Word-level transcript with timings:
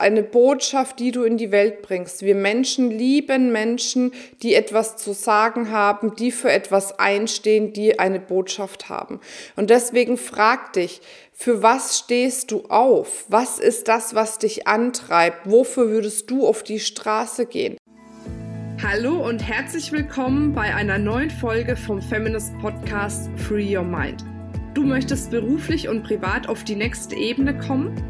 eine 0.00 0.22
Botschaft, 0.22 0.98
die 0.98 1.12
du 1.12 1.22
in 1.24 1.36
die 1.36 1.50
Welt 1.52 1.82
bringst. 1.82 2.22
Wir 2.22 2.34
Menschen 2.34 2.90
lieben 2.90 3.52
Menschen, 3.52 4.12
die 4.42 4.54
etwas 4.54 4.96
zu 4.96 5.12
sagen 5.12 5.70
haben, 5.70 6.16
die 6.16 6.32
für 6.32 6.50
etwas 6.50 6.98
einstehen, 6.98 7.72
die 7.72 7.98
eine 7.98 8.18
Botschaft 8.18 8.88
haben. 8.88 9.20
Und 9.56 9.70
deswegen 9.70 10.16
frag 10.16 10.72
dich, 10.72 11.00
für 11.32 11.62
was 11.62 11.98
stehst 11.98 12.50
du 12.50 12.64
auf? 12.68 13.26
Was 13.28 13.58
ist 13.58 13.88
das, 13.88 14.14
was 14.14 14.38
dich 14.38 14.66
antreibt? 14.66 15.50
Wofür 15.50 15.90
würdest 15.90 16.30
du 16.30 16.46
auf 16.46 16.62
die 16.62 16.80
Straße 16.80 17.46
gehen? 17.46 17.76
Hallo 18.82 19.26
und 19.28 19.46
herzlich 19.46 19.92
willkommen 19.92 20.54
bei 20.54 20.74
einer 20.74 20.98
neuen 20.98 21.30
Folge 21.30 21.76
vom 21.76 22.00
Feminist 22.00 22.58
Podcast 22.60 23.28
Free 23.36 23.76
Your 23.76 23.84
Mind. 23.84 24.24
Du 24.72 24.82
möchtest 24.82 25.30
beruflich 25.30 25.88
und 25.88 26.02
privat 26.02 26.48
auf 26.48 26.64
die 26.64 26.76
nächste 26.76 27.14
Ebene 27.14 27.58
kommen? 27.58 28.09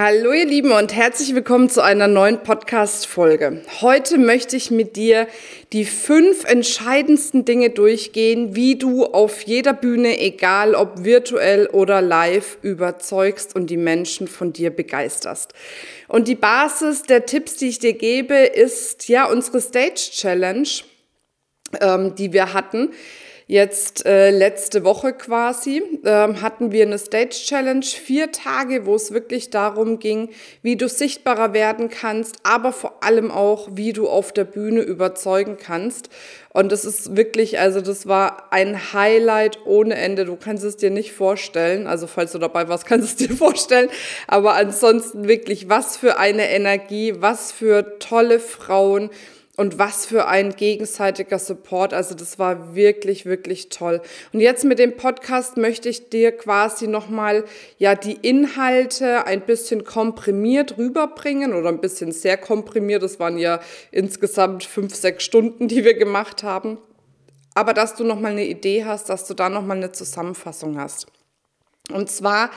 Hallo 0.00 0.32
ihr 0.32 0.46
Lieben 0.46 0.70
und 0.70 0.94
herzlich 0.94 1.34
willkommen 1.34 1.68
zu 1.68 1.82
einer 1.82 2.06
neuen 2.06 2.44
Podcast-Folge. 2.44 3.62
Heute 3.80 4.16
möchte 4.16 4.54
ich 4.54 4.70
mit 4.70 4.94
dir 4.94 5.26
die 5.72 5.84
fünf 5.84 6.44
entscheidendsten 6.44 7.44
Dinge 7.44 7.70
durchgehen, 7.70 8.54
wie 8.54 8.76
du 8.76 9.06
auf 9.06 9.42
jeder 9.42 9.72
Bühne, 9.72 10.20
egal 10.20 10.76
ob 10.76 11.02
virtuell 11.02 11.66
oder 11.66 12.00
live, 12.00 12.58
überzeugst 12.62 13.56
und 13.56 13.70
die 13.70 13.76
Menschen 13.76 14.28
von 14.28 14.52
dir 14.52 14.70
begeisterst. 14.70 15.52
Und 16.06 16.28
die 16.28 16.36
Basis 16.36 17.02
der 17.02 17.26
Tipps, 17.26 17.56
die 17.56 17.70
ich 17.70 17.80
dir 17.80 17.94
gebe, 17.94 18.36
ist 18.36 19.08
ja 19.08 19.24
unsere 19.24 19.60
Stage 19.60 20.10
Challenge, 20.12 20.68
ähm, 21.80 22.14
die 22.14 22.32
wir 22.32 22.52
hatten. 22.54 22.90
Jetzt 23.50 24.04
äh, 24.04 24.28
letzte 24.28 24.84
Woche 24.84 25.14
quasi 25.14 25.82
ähm, 26.04 26.42
hatten 26.42 26.70
wir 26.70 26.84
eine 26.84 26.98
Stage 26.98 27.30
Challenge, 27.30 27.82
vier 27.82 28.30
Tage, 28.30 28.84
wo 28.84 28.94
es 28.94 29.14
wirklich 29.14 29.48
darum 29.48 29.98
ging, 29.98 30.28
wie 30.60 30.76
du 30.76 30.86
sichtbarer 30.86 31.54
werden 31.54 31.88
kannst, 31.88 32.36
aber 32.42 32.74
vor 32.74 33.02
allem 33.02 33.30
auch, 33.30 33.70
wie 33.72 33.94
du 33.94 34.06
auf 34.06 34.32
der 34.32 34.44
Bühne 34.44 34.82
überzeugen 34.82 35.56
kannst. 35.58 36.10
Und 36.50 36.72
das 36.72 36.84
ist 36.84 37.16
wirklich, 37.16 37.58
also 37.58 37.80
das 37.80 38.06
war 38.06 38.52
ein 38.52 38.92
Highlight 38.92 39.60
ohne 39.64 39.94
Ende. 39.94 40.26
Du 40.26 40.36
kannst 40.36 40.62
es 40.62 40.76
dir 40.76 40.90
nicht 40.90 41.12
vorstellen. 41.12 41.86
Also 41.86 42.06
falls 42.06 42.32
du 42.32 42.38
dabei 42.38 42.68
warst, 42.68 42.84
kannst 42.86 43.18
du 43.18 43.24
es 43.24 43.28
dir 43.30 43.34
vorstellen. 43.34 43.88
Aber 44.26 44.56
ansonsten 44.56 45.26
wirklich, 45.26 45.70
was 45.70 45.96
für 45.96 46.18
eine 46.18 46.50
Energie, 46.50 47.14
was 47.16 47.50
für 47.50 47.98
tolle 47.98 48.40
Frauen 48.40 49.08
und 49.58 49.76
was 49.76 50.06
für 50.06 50.28
ein 50.28 50.54
gegenseitiger 50.54 51.40
Support. 51.40 51.92
Also 51.92 52.14
das 52.14 52.38
war 52.38 52.76
wirklich, 52.76 53.26
wirklich 53.26 53.70
toll. 53.70 54.00
Und 54.32 54.38
jetzt 54.38 54.64
mit 54.64 54.78
dem 54.78 54.96
Podcast 54.96 55.56
möchte 55.56 55.88
ich 55.88 56.10
dir 56.10 56.30
quasi 56.30 56.86
nochmal 56.86 57.44
ja 57.76 57.96
die 57.96 58.12
Inhalte 58.12 59.26
ein 59.26 59.40
bisschen 59.40 59.82
komprimiert 59.82 60.78
rüberbringen 60.78 61.54
oder 61.54 61.70
ein 61.70 61.80
bisschen 61.80 62.12
sehr 62.12 62.36
komprimiert. 62.36 63.02
Das 63.02 63.18
waren 63.18 63.36
ja 63.36 63.58
insgesamt 63.90 64.62
fünf, 64.62 64.94
sechs 64.94 65.24
Stunden, 65.24 65.66
die 65.66 65.84
wir 65.84 65.94
gemacht 65.94 66.44
haben. 66.44 66.78
Aber 67.54 67.74
dass 67.74 67.96
du 67.96 68.04
nochmal 68.04 68.32
eine 68.32 68.46
Idee 68.46 68.84
hast, 68.84 69.08
dass 69.08 69.26
du 69.26 69.34
da 69.34 69.48
nochmal 69.48 69.78
eine 69.78 69.90
Zusammenfassung 69.90 70.78
hast. 70.78 71.08
Und 71.92 72.10
zwar 72.10 72.50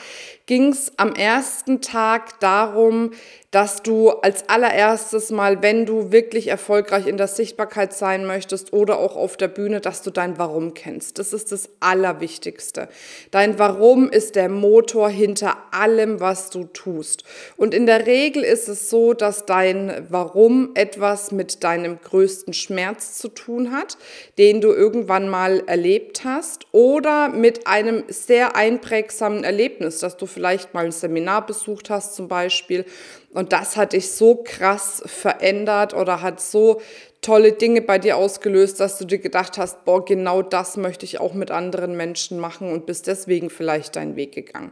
ging 0.46 0.74
es 0.74 0.92
am 0.98 1.14
ersten 1.14 1.80
Tag 1.80 2.42
darum, 2.42 3.12
dass 3.52 3.84
du 3.84 4.10
als 4.10 4.48
allererstes 4.50 5.30
mal, 5.30 5.62
wenn 5.62 5.86
du 5.86 6.12
wirklich 6.12 6.48
erfolgreich 6.48 7.06
in 7.06 7.18
der 7.18 7.28
Sichtbarkeit 7.28 7.94
sein 7.94 8.26
möchtest 8.26 8.72
oder 8.72 8.98
auch 8.98 9.18
auf 9.18 9.36
der 9.36 9.50
Bühne, 9.50 9.82
dass 9.82 10.02
du 10.02 10.10
dein 10.10 10.38
Warum 10.38 10.73
kennst. 10.73 11.20
Das 11.20 11.34
ist 11.34 11.52
das 11.52 11.70
Allerwichtigste. 11.82 12.88
Dein 13.30 13.60
Warum 13.60 14.10
ist 14.10 14.36
der 14.36 14.48
Motor 14.48 15.10
hinter 15.10 15.58
allem, 15.72 16.22
was 16.22 16.50
du 16.50 16.64
tust. 16.64 17.26
Und 17.58 17.73
in 17.73 17.86
der 17.86 18.05
Regel 18.05 18.44
ist 18.44 18.70
es 18.70 18.89
so, 18.89 19.14
dass 19.14 19.45
dein 19.45 20.08
Warum 20.10 20.72
etwas 20.73 21.32
mit 21.32 21.64
deinem 21.64 22.00
größten 22.02 22.54
Schmerz 22.54 23.17
zu 23.17 23.28
tun 23.28 23.72
hat, 23.72 23.98
den 24.38 24.61
du 24.61 24.70
irgendwann 24.70 25.28
mal 25.28 25.64
erlebt 25.67 26.23
hast 26.23 26.67
oder 26.72 27.28
mit 27.30 27.67
einem 27.67 28.04
sehr 28.08 28.55
einprägsamen 28.55 29.20
Erlebnis, 29.21 29.99
dass 29.99 30.17
du 30.17 30.26
vielleicht 30.26 30.73
mal 30.73 30.86
ein 30.86 30.92
Seminar 30.92 31.45
besucht 31.45 31.89
hast 31.89 32.15
zum 32.15 32.27
Beispiel 32.27 32.86
und 33.33 33.54
das 33.54 33.77
hat 33.77 33.93
dich 33.93 34.11
so 34.11 34.42
krass 34.43 35.02
verändert 35.05 35.93
oder 35.93 36.21
hat 36.21 36.42
so 36.42 36.82
tolle 37.21 37.54
Dinge 37.54 37.81
bei 37.81 37.99
dir 37.99 38.17
ausgelöst, 38.17 38.80
dass 38.80 38.98
du 38.98 39.05
dir 39.05 39.20
gedacht 39.20 39.58
hast, 39.58 39.86
boah, 39.86 40.04
genau 40.04 40.42
das 40.42 40.76
möchte 40.76 41.05
ich 41.05 41.20
auch 41.20 41.33
mit 41.33 41.52
anderen 41.52 41.95
Menschen 41.95 42.39
machen 42.39 42.71
und 42.71 42.86
bist 42.86 43.08
deswegen 43.08 43.49
vielleicht 43.49 43.95
deinen 43.95 44.15
Weg 44.15 44.33
gegangen. 44.33 44.71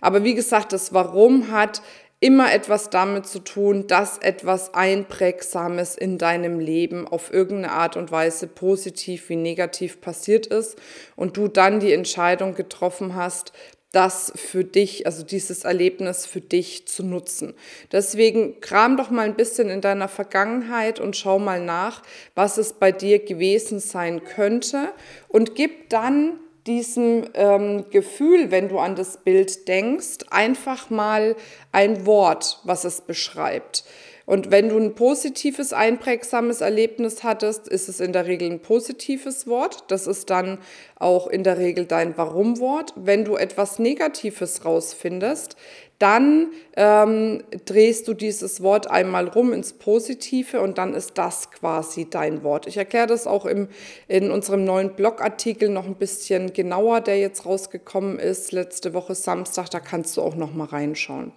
Aber 0.00 0.22
wie 0.24 0.34
gesagt, 0.34 0.72
das 0.72 0.94
Warum 0.94 1.50
hat 1.50 1.82
immer 2.20 2.52
etwas 2.52 2.90
damit 2.90 3.26
zu 3.26 3.38
tun, 3.38 3.86
dass 3.86 4.18
etwas 4.18 4.74
Einprägsames 4.74 5.96
in 5.96 6.18
deinem 6.18 6.58
Leben 6.58 7.06
auf 7.06 7.32
irgendeine 7.32 7.72
Art 7.72 7.96
und 7.96 8.10
Weise 8.10 8.48
positiv 8.48 9.28
wie 9.28 9.36
negativ 9.36 10.00
passiert 10.00 10.46
ist 10.48 10.76
und 11.14 11.36
du 11.36 11.46
dann 11.46 11.78
die 11.78 11.92
Entscheidung 11.92 12.54
getroffen 12.54 13.14
hast, 13.14 13.52
das 13.92 14.32
für 14.36 14.64
dich, 14.64 15.06
also 15.06 15.22
dieses 15.22 15.64
Erlebnis 15.64 16.26
für 16.26 16.42
dich 16.42 16.86
zu 16.86 17.02
nutzen. 17.02 17.54
Deswegen 17.90 18.60
kram 18.60 18.96
doch 18.96 19.10
mal 19.10 19.24
ein 19.24 19.36
bisschen 19.36 19.70
in 19.70 19.80
deiner 19.80 20.08
Vergangenheit 20.08 21.00
und 21.00 21.16
schau 21.16 21.38
mal 21.38 21.60
nach, 21.60 22.02
was 22.34 22.58
es 22.58 22.74
bei 22.74 22.92
dir 22.92 23.18
gewesen 23.18 23.80
sein 23.80 24.24
könnte 24.24 24.92
und 25.28 25.54
gib 25.54 25.88
dann 25.88 26.38
diesem 26.66 27.24
ähm, 27.32 27.86
Gefühl, 27.90 28.50
wenn 28.50 28.68
du 28.68 28.78
an 28.78 28.94
das 28.94 29.16
Bild 29.16 29.66
denkst, 29.68 30.26
einfach 30.30 30.90
mal 30.90 31.34
ein 31.72 32.04
Wort, 32.04 32.60
was 32.64 32.84
es 32.84 33.00
beschreibt. 33.00 33.84
Und 34.28 34.50
wenn 34.50 34.68
du 34.68 34.76
ein 34.76 34.94
positives, 34.94 35.72
einprägsames 35.72 36.60
Erlebnis 36.60 37.24
hattest, 37.24 37.66
ist 37.66 37.88
es 37.88 37.98
in 37.98 38.12
der 38.12 38.26
Regel 38.26 38.50
ein 38.50 38.60
positives 38.60 39.46
Wort. 39.46 39.84
Das 39.88 40.06
ist 40.06 40.28
dann 40.28 40.58
auch 40.98 41.28
in 41.28 41.44
der 41.44 41.56
Regel 41.56 41.86
dein 41.86 42.14
Warum-Wort. 42.18 42.92
Wenn 42.94 43.24
du 43.24 43.36
etwas 43.36 43.78
Negatives 43.78 44.66
rausfindest, 44.66 45.56
dann 45.98 46.48
ähm, 46.76 47.42
drehst 47.64 48.06
du 48.06 48.12
dieses 48.12 48.62
Wort 48.62 48.90
einmal 48.90 49.28
rum 49.28 49.54
ins 49.54 49.72
Positive 49.72 50.60
und 50.60 50.76
dann 50.76 50.92
ist 50.92 51.16
das 51.16 51.50
quasi 51.50 52.10
dein 52.10 52.42
Wort. 52.42 52.66
Ich 52.66 52.76
erkläre 52.76 53.06
das 53.06 53.26
auch 53.26 53.46
im, 53.46 53.68
in 54.08 54.30
unserem 54.30 54.62
neuen 54.62 54.92
Blogartikel 54.94 55.70
noch 55.70 55.86
ein 55.86 55.94
bisschen 55.94 56.52
genauer, 56.52 57.00
der 57.00 57.18
jetzt 57.18 57.46
rausgekommen 57.46 58.18
ist, 58.18 58.52
letzte 58.52 58.92
Woche 58.92 59.14
Samstag. 59.14 59.70
Da 59.70 59.80
kannst 59.80 60.18
du 60.18 60.20
auch 60.20 60.36
noch 60.36 60.52
mal 60.52 60.66
reinschauen. 60.66 61.32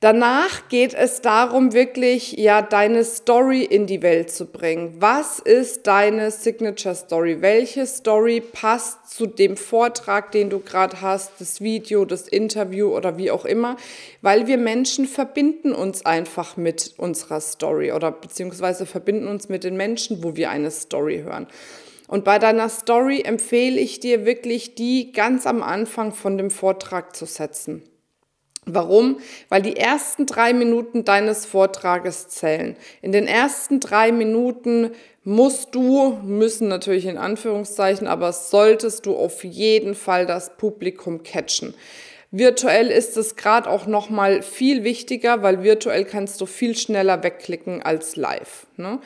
Danach 0.00 0.68
geht 0.68 0.92
es 0.92 1.22
darum, 1.22 1.72
wirklich 1.72 2.32
ja 2.32 2.60
deine 2.60 3.02
Story 3.02 3.62
in 3.62 3.86
die 3.86 4.02
Welt 4.02 4.30
zu 4.30 4.44
bringen. 4.44 4.96
Was 4.98 5.38
ist 5.38 5.86
deine 5.86 6.30
Signature 6.30 6.94
Story? 6.94 7.40
Welche 7.40 7.86
Story 7.86 8.42
passt 8.42 9.08
zu 9.08 9.26
dem 9.26 9.56
Vortrag, 9.56 10.32
den 10.32 10.50
du 10.50 10.58
gerade 10.58 11.00
hast, 11.00 11.40
das 11.40 11.62
Video, 11.62 12.04
das 12.04 12.28
Interview 12.28 12.94
oder 12.94 13.16
wie 13.16 13.30
auch 13.30 13.46
immer? 13.46 13.76
Weil 14.20 14.46
wir 14.46 14.58
Menschen 14.58 15.06
verbinden 15.06 15.72
uns 15.72 16.04
einfach 16.04 16.58
mit 16.58 16.92
unserer 16.98 17.40
Story 17.40 17.92
oder 17.92 18.12
beziehungsweise 18.12 18.84
verbinden 18.84 19.28
uns 19.28 19.48
mit 19.48 19.64
den 19.64 19.78
Menschen, 19.78 20.22
wo 20.22 20.36
wir 20.36 20.50
eine 20.50 20.70
Story 20.70 21.22
hören. 21.24 21.46
Und 22.06 22.22
bei 22.22 22.38
deiner 22.38 22.68
Story 22.68 23.22
empfehle 23.22 23.80
ich 23.80 23.98
dir 24.00 24.26
wirklich, 24.26 24.74
die 24.74 25.12
ganz 25.12 25.46
am 25.46 25.62
Anfang 25.62 26.12
von 26.12 26.36
dem 26.36 26.50
Vortrag 26.50 27.16
zu 27.16 27.24
setzen. 27.24 27.82
Warum? 28.68 29.20
Weil 29.48 29.62
die 29.62 29.76
ersten 29.76 30.26
drei 30.26 30.52
Minuten 30.52 31.04
deines 31.04 31.46
Vortrages 31.46 32.28
zählen. 32.28 32.76
In 33.00 33.12
den 33.12 33.28
ersten 33.28 33.78
drei 33.78 34.10
Minuten 34.10 34.90
musst 35.22 35.74
du, 35.76 36.18
müssen 36.24 36.66
natürlich 36.66 37.06
in 37.06 37.16
Anführungszeichen, 37.16 38.08
aber 38.08 38.32
solltest 38.32 39.06
du 39.06 39.14
auf 39.14 39.44
jeden 39.44 39.94
Fall 39.94 40.26
das 40.26 40.56
Publikum 40.56 41.22
catchen. 41.22 41.74
Virtuell 42.32 42.88
ist 42.88 43.16
es 43.16 43.36
gerade 43.36 43.70
auch 43.70 43.86
noch 43.86 44.10
mal 44.10 44.42
viel 44.42 44.82
wichtiger, 44.82 45.42
weil 45.42 45.62
virtuell 45.62 46.04
kannst 46.04 46.40
du 46.40 46.46
viel 46.46 46.76
schneller 46.76 47.22
wegklicken 47.22 47.82
als 47.82 48.16
live. 48.16 48.66
Ne? 48.76 48.98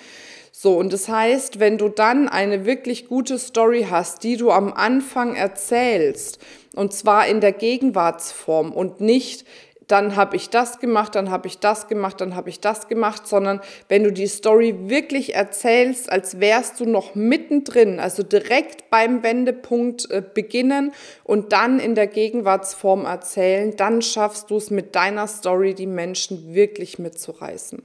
So, 0.62 0.77
und 0.77 0.93
das 0.93 1.09
heißt, 1.09 1.59
wenn 1.59 1.79
du 1.79 1.89
dann 1.89 2.29
eine 2.29 2.67
wirklich 2.67 3.09
gute 3.09 3.39
Story 3.39 3.87
hast, 3.89 4.25
die 4.25 4.37
du 4.37 4.51
am 4.51 4.75
Anfang 4.75 5.35
erzählst, 5.35 6.39
und 6.77 6.93
zwar 6.93 7.27
in 7.29 7.41
der 7.41 7.53
Gegenwartsform 7.53 8.71
und 8.71 9.01
nicht 9.01 9.47
dann 9.87 10.17
habe 10.17 10.37
ich 10.37 10.51
das 10.51 10.79
gemacht, 10.79 11.15
dann 11.15 11.31
habe 11.31 11.49
ich 11.49 11.61
das 11.61 11.89
gemacht, 11.89 12.21
dann 12.21 12.37
habe 12.37 12.51
ich 12.51 12.61
das 12.61 12.89
gemacht, 12.89 13.27
sondern 13.27 13.62
wenn 13.89 14.05
du 14.05 14.12
die 14.12 14.27
Story 14.27 14.75
wirklich 14.91 15.35
erzählst, 15.35 16.12
als 16.12 16.41
wärst 16.41 16.79
du 16.79 16.85
noch 16.85 17.15
mittendrin, 17.15 17.99
also 17.99 18.23
direkt 18.23 18.91
beim 18.91 19.23
Wendepunkt 19.23 20.11
äh, 20.11 20.23
beginnen 20.23 20.93
und 21.25 21.55
dann 21.55 21.81
in 21.81 21.95
der 21.95 22.07
Gegenwartsform 22.07 23.07
erzählen, 23.07 23.75
dann 23.77 24.03
schaffst 24.03 24.51
du 24.51 24.59
es 24.59 24.69
mit 24.69 24.95
deiner 24.95 25.27
Story, 25.27 25.73
die 25.73 25.87
Menschen 25.87 26.53
wirklich 26.53 26.99
mitzureißen. 26.99 27.83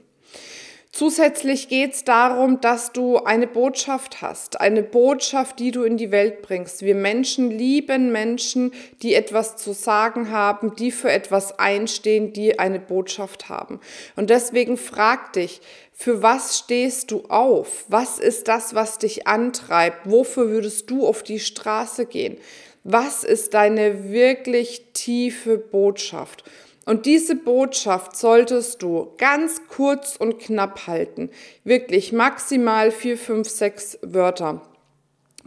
Zusätzlich 0.96 1.68
geht 1.68 1.92
es 1.92 2.04
darum, 2.04 2.62
dass 2.62 2.90
du 2.90 3.18
eine 3.18 3.46
Botschaft 3.46 4.22
hast, 4.22 4.62
eine 4.62 4.82
Botschaft, 4.82 5.58
die 5.58 5.70
du 5.70 5.82
in 5.82 5.98
die 5.98 6.10
Welt 6.10 6.40
bringst. 6.40 6.80
Wir 6.80 6.94
Menschen 6.94 7.50
lieben 7.50 8.12
Menschen, 8.12 8.72
die 9.02 9.12
etwas 9.12 9.58
zu 9.58 9.74
sagen 9.74 10.30
haben, 10.30 10.74
die 10.74 10.90
für 10.90 11.12
etwas 11.12 11.58
einstehen, 11.58 12.32
die 12.32 12.58
eine 12.58 12.80
Botschaft 12.80 13.50
haben. 13.50 13.78
Und 14.16 14.30
deswegen 14.30 14.78
frag 14.78 15.34
dich, 15.34 15.60
für 15.92 16.22
was 16.22 16.60
stehst 16.60 17.10
du 17.10 17.26
auf? 17.28 17.84
Was 17.88 18.18
ist 18.18 18.48
das, 18.48 18.74
was 18.74 18.96
dich 18.96 19.26
antreibt? 19.26 20.10
Wofür 20.10 20.48
würdest 20.48 20.88
du 20.88 21.06
auf 21.06 21.22
die 21.22 21.40
Straße 21.40 22.06
gehen? 22.06 22.38
Was 22.84 23.22
ist 23.22 23.52
deine 23.52 24.10
wirklich 24.10 24.86
tiefe 24.94 25.58
Botschaft? 25.58 26.42
Und 26.86 27.04
diese 27.04 27.34
Botschaft 27.34 28.16
solltest 28.16 28.80
du 28.80 29.12
ganz 29.18 29.66
kurz 29.68 30.16
und 30.16 30.38
knapp 30.38 30.86
halten. 30.86 31.30
Wirklich 31.64 32.12
maximal 32.12 32.92
vier, 32.92 33.18
fünf, 33.18 33.48
sechs 33.50 33.98
Wörter. 34.02 34.62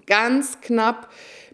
Ganz 0.06 0.60
knapp 0.60 1.10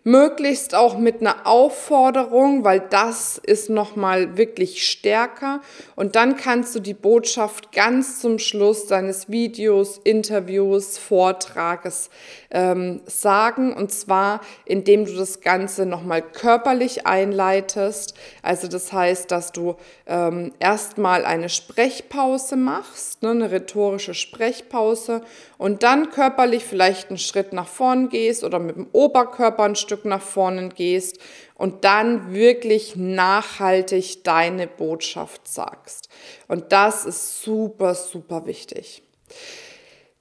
möglichst 0.05 0.75
auch 0.75 0.99
mit 0.99 1.21
einer 1.21 1.47
Aufforderung, 1.47 2.63
weil 2.63 2.79
das 2.79 3.39
ist 3.39 3.71
nochmal 3.71 4.37
wirklich 4.37 4.87
stärker. 4.87 5.61
Und 5.95 6.15
dann 6.15 6.37
kannst 6.37 6.75
du 6.75 6.79
die 6.79 6.93
Botschaft 6.93 7.71
ganz 7.71 8.21
zum 8.21 8.37
Schluss 8.37 8.85
deines 8.85 9.29
Videos, 9.29 9.99
Interviews, 10.03 10.99
Vortrages 10.99 12.11
ähm, 12.51 13.01
sagen. 13.07 13.73
Und 13.73 13.91
zwar, 13.91 14.41
indem 14.65 15.05
du 15.05 15.15
das 15.15 15.41
Ganze 15.41 15.87
nochmal 15.87 16.21
körperlich 16.21 17.07
einleitest. 17.07 18.13
Also 18.43 18.67
das 18.67 18.93
heißt, 18.93 19.31
dass 19.31 19.53
du 19.53 19.75
ähm, 20.05 20.53
erstmal 20.59 21.25
eine 21.25 21.49
Sprechpause 21.49 22.57
machst, 22.57 23.23
ne, 23.23 23.31
eine 23.31 23.49
rhetorische 23.49 24.13
Sprechpause 24.13 25.21
und 25.57 25.81
dann 25.81 26.11
körperlich 26.11 26.63
vielleicht 26.63 27.09
einen 27.09 27.17
Schritt 27.17 27.53
nach 27.53 27.67
vorn 27.67 28.09
gehst 28.09 28.43
oder 28.43 28.59
mit 28.59 28.75
dem 28.75 28.87
Oberkörper 28.91 29.63
ein 29.63 29.75
Stück 29.75 29.94
Stück 29.95 30.05
nach 30.05 30.21
vorne 30.21 30.69
gehst 30.69 31.19
und 31.53 31.85
dann 31.85 32.33
wirklich 32.33 32.97
nachhaltig 32.97 34.25
deine 34.25 34.67
Botschaft 34.67 35.47
sagst. 35.47 36.09
Und 36.49 36.73
das 36.73 37.05
ist 37.05 37.41
super, 37.41 37.95
super 37.95 38.45
wichtig. 38.45 39.03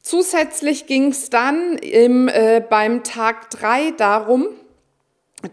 Zusätzlich 0.00 0.86
ging 0.86 1.08
es 1.08 1.28
dann 1.28 1.76
im, 1.78 2.28
äh, 2.28 2.62
beim 2.68 3.02
Tag 3.02 3.50
3 3.50 3.90
darum, 3.92 4.46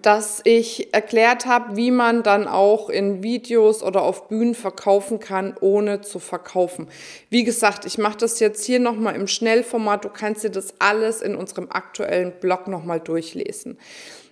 dass 0.02 0.42
ich 0.44 0.94
erklärt 0.94 1.46
habe, 1.46 1.76
wie 1.76 1.92
man 1.92 2.24
dann 2.24 2.48
auch 2.48 2.90
in 2.90 3.24
Videos 3.24 3.84
oder 3.84 4.02
auf 4.04 4.28
Bühnen 4.28 4.56
verkaufen 4.56 5.20
kann, 5.20 5.56
ohne 5.60 6.02
zu 6.02 6.20
verkaufen. 6.20 6.88
Wie 7.30 7.44
gesagt, 7.44 7.86
ich 7.86 7.98
mache 7.98 8.18
das 8.18 8.40
jetzt 8.40 8.66
hier 8.66 8.80
nochmal 8.80 9.16
im 9.16 9.28
Schnellformat. 9.28 10.06
Du 10.06 10.10
kannst 10.10 10.44
dir 10.44 10.50
das 10.50 10.76
alles 10.80 11.22
in 11.22 11.36
unserem 11.36 11.70
aktuellen 11.70 12.32
Blog 12.40 12.68
nochmal 12.68 13.00
durchlesen. 13.00 13.78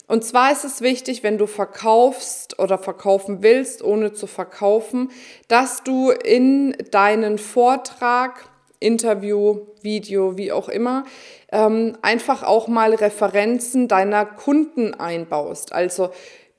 Und 0.07 0.25
zwar 0.25 0.51
ist 0.51 0.65
es 0.65 0.81
wichtig, 0.81 1.21
wenn 1.21 1.37
du 1.37 1.45
verkaufst 1.45 2.57
oder 2.57 2.79
verkaufen 2.79 3.43
willst, 3.43 3.83
ohne 3.83 4.11
zu 4.11 4.25
verkaufen, 4.25 5.11
dass 5.47 5.83
du 5.83 6.09
in 6.09 6.75
deinen 6.89 7.37
Vortrag, 7.37 8.49
Interview, 8.79 9.67
Video, 9.81 10.37
wie 10.37 10.51
auch 10.51 10.69
immer, 10.69 11.05
ähm, 11.51 11.97
einfach 12.01 12.43
auch 12.43 12.67
mal 12.67 12.93
Referenzen 12.93 13.87
deiner 13.87 14.25
Kunden 14.25 14.93
einbaust. 14.93 15.73
Also 15.73 16.11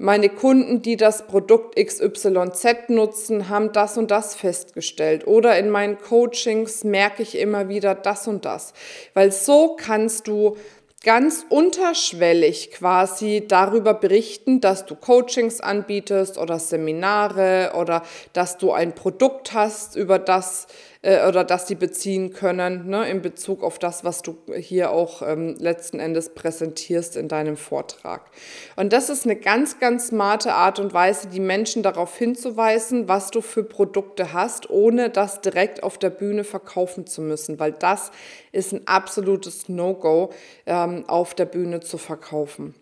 meine 0.03 0.31
Kunden, 0.31 0.81
die 0.81 0.97
das 0.97 1.27
Produkt 1.27 1.77
XYZ 1.77 2.89
nutzen, 2.89 3.51
haben 3.51 3.73
das 3.73 3.99
und 3.99 4.11
das 4.11 4.35
festgestellt. 4.35 5.27
Oder 5.27 5.59
in 5.59 5.69
meinen 5.69 5.99
Coachings 5.99 6.85
merke 6.85 7.23
ich 7.23 7.37
immer 7.37 7.69
wieder 7.69 7.95
das 7.95 8.27
und 8.27 8.47
das. 8.47 8.73
Weil 9.13 9.31
so 9.31 9.77
kannst 9.79 10.27
du 10.27 10.57
ganz 11.05 11.47
unterschwellig 11.49 12.73
quasi 12.73 13.45
darüber 13.47 13.95
berichten, 13.95 14.61
dass 14.61 14.85
du 14.85 14.95
Coachings 14.95 15.61
anbietest 15.61 16.39
oder 16.39 16.59
Seminare 16.59 17.73
oder 17.79 18.03
dass 18.33 18.59
du 18.59 18.73
ein 18.73 18.95
Produkt 18.95 19.53
hast, 19.53 19.97
über 19.97 20.19
das 20.19 20.67
äh, 21.03 21.27
oder 21.27 21.45
dass 21.45 21.67
die 21.67 21.75
beziehen 21.75 22.33
können 22.33 22.89
ne, 22.89 23.09
in 23.09 23.23
Bezug 23.23 23.63
auf 23.63 23.79
das, 23.79 24.05
was 24.05 24.23
du 24.23 24.37
hier 24.55 24.91
auch 24.91 25.23
ähm, 25.23 25.57
letzten 25.59 25.99
Endes 25.99 26.35
präsentierst 26.35 27.17
in 27.17 27.29
deinem 27.29 27.57
Vortrag. 27.57 28.31
Und 28.77 28.93
das 28.93 29.09
ist 29.09 29.25
eine 29.25 29.37
ganz, 29.37 29.79
ganz 29.79 30.09
smarte 30.09 30.53
Art 30.53 30.79
und 30.79 30.93
Weise, 30.93 31.29
die 31.29 31.41
Menschen 31.41 31.83
darauf 31.83 32.17
hinzuweisen, 32.17 33.09
was 33.09 33.31
du 33.31 33.41
für 33.41 33.65
Produkte 33.65 34.33
hast, 34.33 34.69
ohne 34.69 35.11
das 35.11 35.41
direkt 35.41 35.83
auf 35.83 35.97
der 35.97 36.11
Bühne 36.11 36.45
verkaufen 36.45 37.07
zu 37.07 37.23
müssen, 37.23 37.59
weil 37.59 37.73
das 37.73 38.11
ist 38.53 38.73
ein 38.73 38.87
absolutes 38.87 39.69
No-Go, 39.69 40.31
ähm, 40.67 41.05
auf 41.07 41.35
der 41.35 41.47
Bühne 41.47 41.81
zu 41.81 41.97
verkaufen. 41.99 42.75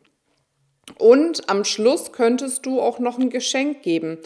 Und 0.96 1.48
am 1.50 1.64
Schluss 1.64 2.12
könntest 2.12 2.66
du 2.66 2.80
auch 2.80 2.98
noch 2.98 3.18
ein 3.18 3.30
Geschenk 3.30 3.82
geben. 3.82 4.18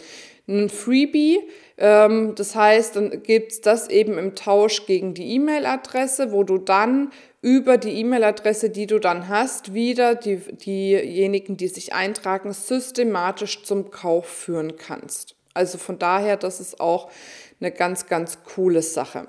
Ein 0.47 0.69
Freebie, 0.69 1.39
das 1.75 2.55
heißt, 2.55 2.95
dann 2.95 3.23
gibt 3.23 3.51
es 3.51 3.61
das 3.61 3.89
eben 3.89 4.17
im 4.19 4.35
Tausch 4.35 4.85
gegen 4.85 5.15
die 5.15 5.35
E-Mail-Adresse, 5.35 6.31
wo 6.31 6.43
du 6.43 6.59
dann 6.59 7.11
über 7.41 7.77
die 7.77 7.99
E-Mail-Adresse, 7.99 8.69
die 8.69 8.87
du 8.87 8.99
dann 8.99 9.27
hast, 9.27 9.73
wieder 9.73 10.15
die, 10.15 10.37
diejenigen, 10.37 11.57
die 11.57 11.67
sich 11.67 11.93
eintragen, 11.93 12.53
systematisch 12.53 13.63
zum 13.63 13.91
Kauf 13.91 14.27
führen 14.27 14.77
kannst. 14.77 15.35
Also 15.53 15.77
von 15.77 15.99
daher, 15.99 16.37
das 16.37 16.59
ist 16.59 16.79
auch 16.79 17.09
eine 17.59 17.71
ganz, 17.71 18.07
ganz 18.07 18.43
coole 18.43 18.81
Sache. 18.81 19.25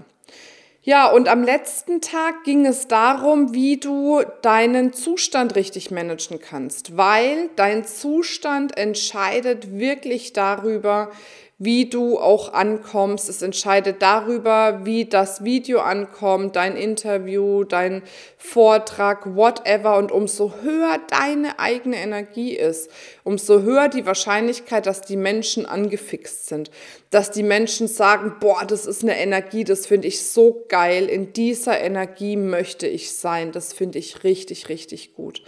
Ja, 0.86 1.10
und 1.10 1.28
am 1.28 1.42
letzten 1.42 2.02
Tag 2.02 2.44
ging 2.44 2.66
es 2.66 2.88
darum, 2.88 3.54
wie 3.54 3.78
du 3.78 4.22
deinen 4.42 4.92
Zustand 4.92 5.56
richtig 5.56 5.90
managen 5.90 6.40
kannst, 6.40 6.98
weil 6.98 7.48
dein 7.56 7.86
Zustand 7.86 8.76
entscheidet 8.76 9.78
wirklich 9.78 10.34
darüber, 10.34 11.10
wie 11.58 11.88
du 11.88 12.18
auch 12.18 12.52
ankommst. 12.52 13.28
Es 13.28 13.40
entscheidet 13.40 14.02
darüber, 14.02 14.84
wie 14.84 15.04
das 15.04 15.44
Video 15.44 15.80
ankommt, 15.80 16.56
dein 16.56 16.76
Interview, 16.76 17.64
dein 17.64 18.02
Vortrag, 18.36 19.36
whatever. 19.36 19.96
Und 19.96 20.10
umso 20.10 20.54
höher 20.62 20.98
deine 21.08 21.58
eigene 21.58 21.96
Energie 21.96 22.54
ist, 22.54 22.90
umso 23.22 23.62
höher 23.62 23.88
die 23.88 24.04
Wahrscheinlichkeit, 24.04 24.86
dass 24.86 25.02
die 25.02 25.16
Menschen 25.16 25.64
angefixt 25.64 26.48
sind. 26.48 26.70
Dass 27.10 27.30
die 27.30 27.44
Menschen 27.44 27.86
sagen, 27.86 28.34
boah, 28.40 28.64
das 28.66 28.86
ist 28.86 29.02
eine 29.02 29.16
Energie, 29.16 29.62
das 29.62 29.86
finde 29.86 30.08
ich 30.08 30.24
so 30.24 30.64
geil. 30.68 31.06
In 31.06 31.32
dieser 31.32 31.80
Energie 31.80 32.36
möchte 32.36 32.88
ich 32.88 33.14
sein. 33.14 33.52
Das 33.52 33.72
finde 33.72 34.00
ich 34.00 34.24
richtig, 34.24 34.68
richtig 34.68 35.14
gut. 35.14 35.42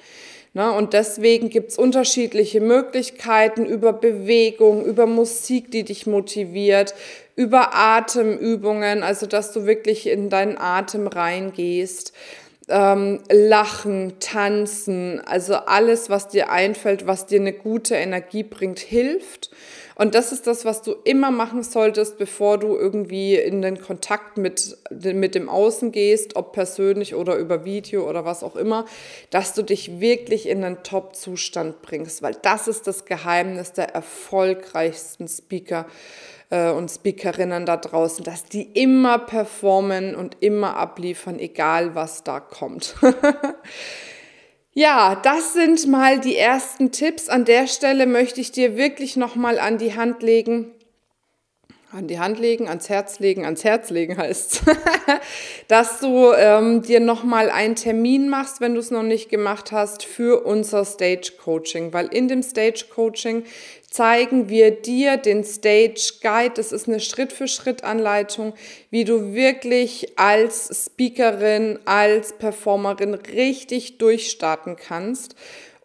Ne? 0.57 0.73
Und 0.73 0.95
deswegen 0.95 1.51
gibt 1.51 1.73
es 1.73 1.77
unterschiedliche 1.77 2.63
Möglichkeiten 2.63 3.67
über 3.67 3.93
Bewegung, 3.93 4.87
über 4.87 5.05
Musik, 5.05 5.71
die 5.71 5.85
dich 5.85 6.07
motiviert, 6.07 6.95
über 7.35 7.75
Atemübungen, 7.75 9.03
also 9.03 9.27
dass 9.27 9.53
du 9.53 9.67
wirklich 9.67 10.07
in 10.07 10.31
deinen 10.31 10.57
Atem 10.57 11.09
reingehst. 11.09 12.15
Ähm, 12.69 13.21
lachen, 13.31 14.15
tanzen, 14.19 15.21
also 15.25 15.55
alles, 15.55 16.11
was 16.11 16.27
dir 16.27 16.51
einfällt, 16.51 17.07
was 17.07 17.27
dir 17.27 17.39
eine 17.39 17.53
gute 17.53 17.95
Energie 17.95 18.43
bringt, 18.43 18.81
hilft. 18.81 19.51
Und 19.99 20.15
das 20.15 20.31
ist 20.31 20.47
das, 20.47 20.67
was 20.67 20.83
du 20.83 20.95
immer 21.05 21.31
machen 21.31 21.63
solltest, 21.63 22.19
bevor 22.19 22.59
du 22.59 22.77
irgendwie 22.77 23.35
in 23.37 23.63
den 23.63 23.81
Kontakt 23.81 24.37
mit, 24.37 24.77
mit 24.91 25.35
dem 25.35 25.49
Außen 25.49 25.91
gehst, 25.91 26.37
ob 26.37 26.53
persönlich 26.53 27.15
oder 27.15 27.37
über 27.37 27.65
Video 27.65 28.07
oder 28.07 28.27
was 28.27 28.43
auch 28.43 28.57
immer, 28.57 28.85
dass 29.31 29.55
du 29.55 29.63
dich 29.63 29.99
wirklich 29.99 30.51
in 30.51 30.63
einen 30.63 30.83
Top-Zustand 30.83 31.81
bringst, 31.81 32.21
weil 32.21 32.37
das 32.43 32.69
ist 32.69 32.87
das 32.87 33.07
Geheimnis 33.07 33.73
der 33.73 33.95
erfolgreichsten 33.95 35.29
Speaker 35.29 35.87
äh, 36.51 36.71
und 36.71 36.91
Speakerinnen 36.91 37.67
da 37.67 37.77
draußen, 37.77 38.25
dass 38.25 38.45
die 38.45 38.63
immer 38.63 39.19
performen 39.19 40.15
und 40.15 40.37
immer 40.41 40.77
abliefern, 40.77 41.39
egal 41.39 41.95
was 41.95 42.25
da 42.25 42.41
kommt. 42.41 42.95
Ja, 44.79 45.15
das 45.15 45.55
sind 45.55 45.87
mal 45.87 46.21
die 46.21 46.37
ersten 46.37 46.93
Tipps. 46.93 47.31
An 47.31 47.47
der 47.47 47.67
Stelle 47.67 48.05
möchte 48.07 48.43
ich 48.43 48.53
dir 48.53 48.77
wirklich 48.77 49.17
nochmal 49.17 49.59
an 49.59 49.79
die 49.79 49.97
Hand 49.97 50.23
legen. 50.23 50.71
An 51.97 52.09
die 52.09 52.19
Hand 52.19 52.39
legen, 52.39 52.69
ans 52.69 52.91
Herz 52.91 53.21
legen, 53.21 53.47
ans 53.47 53.65
Herz 53.65 53.89
legen 53.89 54.19
heißt 54.19 54.65
dass 55.69 56.01
du 56.01 56.31
ähm, 56.35 56.83
dir 56.83 57.01
nochmal 57.01 57.49
einen 57.49 57.75
Termin 57.75 58.29
machst, 58.29 58.61
wenn 58.61 58.75
du 58.75 58.81
es 58.81 58.91
noch 58.91 59.03
nicht 59.03 59.31
gemacht 59.31 59.73
hast, 59.73 60.05
für 60.05 60.45
unser 60.45 60.85
Stage 60.85 61.33
Coaching. 61.43 61.95
Weil 61.95 62.09
in 62.09 62.29
dem 62.29 62.43
Stage 62.43 62.85
Coaching 62.95 63.45
zeigen 63.91 64.51
wir 64.51 64.73
dir 64.73 65.17
den 65.17 65.43
Stage 65.43 66.13
Guide. 66.21 66.53
Das 66.57 66.71
ist 66.71 66.87
eine 66.87 67.01
Schritt-für-Schritt-Anleitung, 67.01 68.53
wie 68.91 69.05
du 69.05 69.33
wirklich 69.33 70.19
als 70.19 70.85
Speakerin, 70.85 71.79
als 71.87 72.35
Performerin 72.35 73.15
richtig 73.15 73.97
durchstarten 73.97 74.77
kannst 74.77 75.35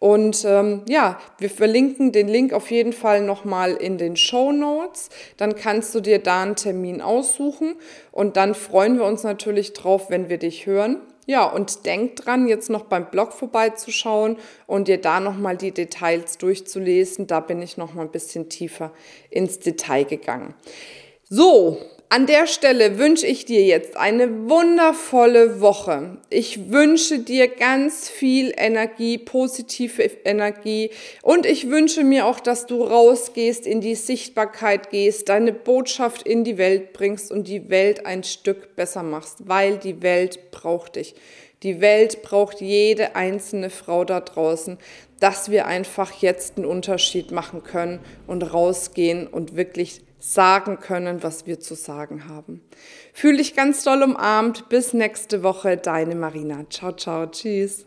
Und 0.02 0.44
ähm, 0.44 0.82
ja, 0.88 1.20
wir 1.38 1.48
verlinken 1.48 2.10
den 2.10 2.26
Link 2.26 2.52
auf 2.52 2.72
jeden 2.72 2.92
Fall 2.92 3.20
nochmal 3.20 3.74
in 3.74 3.98
den 3.98 4.16
Show 4.16 4.50
Notes. 4.50 5.10
Dann 5.36 5.54
kannst 5.54 5.94
du 5.94 6.00
dir 6.00 6.18
da 6.18 6.42
einen 6.42 6.56
Termin 6.56 7.00
aussuchen 7.00 7.76
und 8.10 8.36
dann 8.36 8.56
freuen 8.56 8.98
wir 8.98 9.04
uns 9.04 9.22
natürlich 9.22 9.74
drauf, 9.74 10.10
wenn 10.10 10.28
wir 10.28 10.38
dich 10.38 10.66
hören. 10.66 10.96
Ja, 11.26 11.44
und 11.44 11.86
denk 11.86 12.16
dran, 12.16 12.48
jetzt 12.48 12.68
noch 12.68 12.86
beim 12.86 13.10
Blog 13.12 13.32
vorbeizuschauen 13.32 14.38
und 14.66 14.88
dir 14.88 15.00
da 15.00 15.20
nochmal 15.20 15.56
die 15.56 15.70
Details 15.70 16.36
durchzulesen. 16.36 17.28
Da 17.28 17.38
bin 17.38 17.62
ich 17.62 17.76
nochmal 17.76 18.06
ein 18.06 18.10
bisschen 18.10 18.48
tiefer 18.48 18.90
ins 19.30 19.60
Detail 19.60 20.02
gegangen. 20.02 20.54
So, 21.30 21.78
an 22.12 22.26
der 22.26 22.46
Stelle 22.46 22.98
wünsche 22.98 23.26
ich 23.26 23.46
dir 23.46 23.64
jetzt 23.64 23.96
eine 23.96 24.50
wundervolle 24.50 25.62
Woche. 25.62 26.18
Ich 26.28 26.70
wünsche 26.70 27.20
dir 27.20 27.48
ganz 27.48 28.10
viel 28.10 28.52
Energie, 28.54 29.16
positive 29.16 30.02
Energie 30.22 30.90
und 31.22 31.46
ich 31.46 31.70
wünsche 31.70 32.04
mir 32.04 32.26
auch, 32.26 32.38
dass 32.38 32.66
du 32.66 32.84
rausgehst, 32.84 33.66
in 33.66 33.80
die 33.80 33.94
Sichtbarkeit 33.94 34.90
gehst, 34.90 35.30
deine 35.30 35.54
Botschaft 35.54 36.26
in 36.26 36.44
die 36.44 36.58
Welt 36.58 36.92
bringst 36.92 37.32
und 37.32 37.48
die 37.48 37.70
Welt 37.70 38.04
ein 38.04 38.24
Stück 38.24 38.76
besser 38.76 39.02
machst, 39.02 39.48
weil 39.48 39.78
die 39.78 40.02
Welt 40.02 40.50
braucht 40.50 40.96
dich. 40.96 41.14
Die 41.62 41.80
Welt 41.80 42.20
braucht 42.20 42.60
jede 42.60 43.16
einzelne 43.16 43.70
Frau 43.70 44.04
da 44.04 44.20
draußen, 44.20 44.76
dass 45.18 45.50
wir 45.50 45.66
einfach 45.66 46.12
jetzt 46.20 46.58
einen 46.58 46.66
Unterschied 46.66 47.30
machen 47.30 47.62
können 47.62 48.00
und 48.26 48.42
rausgehen 48.42 49.26
und 49.28 49.56
wirklich 49.56 50.02
sagen 50.22 50.78
können, 50.78 51.22
was 51.22 51.46
wir 51.46 51.58
zu 51.58 51.74
sagen 51.74 52.28
haben. 52.28 52.62
Fühl 53.12 53.36
dich 53.36 53.54
ganz 53.56 53.82
doll 53.82 54.02
umarmt. 54.02 54.68
Bis 54.68 54.94
nächste 54.94 55.42
Woche, 55.42 55.76
deine 55.76 56.14
Marina. 56.14 56.64
Ciao, 56.70 56.92
ciao, 56.92 57.26
tschüss. 57.26 57.86